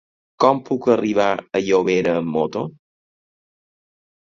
[0.43, 2.67] Com puc arribar a Llobera amb moto?